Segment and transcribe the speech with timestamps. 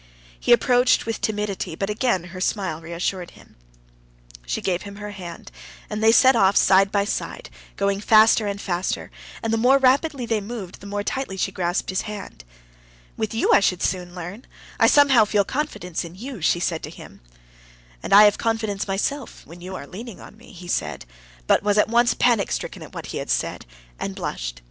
[0.39, 3.55] He approached with timidity, but again her smile reassured him.
[4.47, 5.51] She gave him her hand,
[5.91, 9.11] and they set off side by side, going faster and faster,
[9.43, 12.43] and the more rapidly they moved the more tightly she grasped his hand.
[13.15, 14.47] "With you I should soon learn;
[14.79, 17.21] I somehow feel confidence in you," she said to him.
[18.01, 21.05] "And I have confidence in myself when you are leaning on me," he said,
[21.45, 23.67] but was at once panic stricken at what he had said,
[23.99, 24.59] and blushed.